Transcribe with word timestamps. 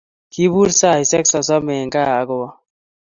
kipur 0.33 0.69
saishe 0.79 1.19
sasamen 1.31 1.85
Kaa 1.93 2.15
akowo 2.19 2.47